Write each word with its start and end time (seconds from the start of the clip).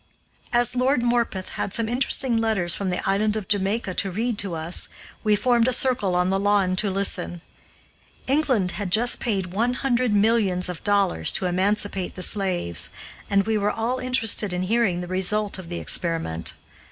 As 0.51 0.75
Lord 0.75 1.03
Morpeth 1.03 1.49
had 1.49 1.75
some 1.75 1.87
interesting 1.87 2.37
letters 2.37 2.73
from 2.73 2.89
the 2.89 3.07
island 3.07 3.35
of 3.35 3.47
Jamaica 3.47 3.93
to 3.93 4.09
read 4.09 4.39
to 4.39 4.55
us, 4.55 4.89
we 5.23 5.35
formed 5.35 5.67
a 5.67 5.71
circle 5.73 6.15
on 6.15 6.31
the 6.31 6.39
lawn 6.39 6.75
to 6.77 6.89
listen. 6.89 7.41
England 8.25 8.71
had 8.71 8.91
just 8.91 9.19
paid 9.19 9.53
one 9.53 9.75
hundred 9.75 10.11
millions 10.11 10.69
of 10.69 10.83
dollars 10.83 11.31
to 11.33 11.45
emancipate 11.45 12.15
the 12.15 12.23
slaves, 12.23 12.89
and 13.29 13.45
we 13.45 13.59
were 13.59 13.69
all 13.69 13.99
interested 13.99 14.53
in 14.53 14.63
hearing 14.63 15.01
the 15.01 15.07
result 15.07 15.59
of 15.59 15.69
the 15.69 15.77
experiment. 15.77 16.53